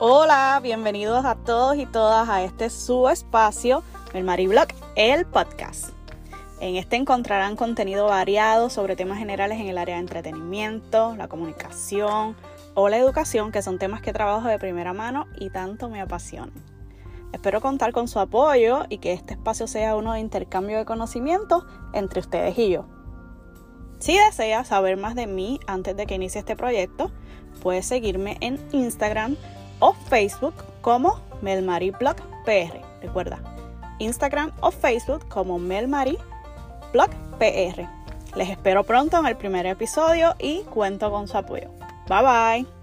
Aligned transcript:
Hola, 0.00 0.60
bienvenidos 0.62 1.24
a 1.24 1.34
todos 1.34 1.76
y 1.76 1.84
todas 1.84 2.28
a 2.28 2.44
este 2.44 2.70
su 2.70 3.08
espacio, 3.08 3.82
el 4.14 4.22
Mariblog, 4.22 4.68
el 4.94 5.26
podcast. 5.26 5.90
En 6.60 6.76
este 6.76 6.94
encontrarán 6.94 7.56
contenido 7.56 8.06
variado 8.06 8.70
sobre 8.70 8.94
temas 8.94 9.18
generales 9.18 9.58
en 9.58 9.66
el 9.66 9.76
área 9.76 9.96
de 9.96 10.02
entretenimiento, 10.02 11.16
la 11.16 11.26
comunicación 11.26 12.36
o 12.74 12.88
la 12.88 12.96
educación, 12.96 13.50
que 13.50 13.60
son 13.60 13.80
temas 13.80 14.00
que 14.00 14.12
trabajo 14.12 14.46
de 14.46 14.60
primera 14.60 14.92
mano 14.92 15.26
y 15.36 15.50
tanto 15.50 15.88
me 15.88 16.00
apasionan. 16.00 16.52
Espero 17.32 17.60
contar 17.60 17.90
con 17.90 18.06
su 18.06 18.20
apoyo 18.20 18.84
y 18.88 18.98
que 18.98 19.12
este 19.12 19.34
espacio 19.34 19.66
sea 19.66 19.96
uno 19.96 20.12
de 20.12 20.20
intercambio 20.20 20.78
de 20.78 20.84
conocimientos 20.84 21.64
entre 21.92 22.20
ustedes 22.20 22.56
y 22.56 22.70
yo. 22.70 22.86
Si 23.98 24.16
deseas 24.16 24.68
saber 24.68 24.96
más 24.96 25.16
de 25.16 25.26
mí 25.26 25.58
antes 25.66 25.96
de 25.96 26.06
que 26.06 26.14
inicie 26.14 26.38
este 26.38 26.54
proyecto, 26.54 27.10
puedes 27.60 27.84
seguirme 27.84 28.36
en 28.40 28.60
Instagram 28.70 29.36
o 29.80 29.92
Facebook 29.92 30.54
como 30.80 31.20
Blog 31.98 32.16
PR. 32.44 32.80
Recuerda, 33.02 33.38
Instagram 33.98 34.52
o 34.60 34.70
Facebook 34.70 35.28
como 35.28 35.58
Blog 36.92 37.10
PR. 37.38 37.88
Les 38.34 38.50
espero 38.50 38.84
pronto 38.84 39.18
en 39.18 39.26
el 39.26 39.36
primer 39.36 39.66
episodio 39.66 40.34
y 40.38 40.62
cuento 40.62 41.10
con 41.10 41.28
su 41.28 41.36
apoyo. 41.36 41.70
Bye 42.08 42.22
bye. 42.22 42.77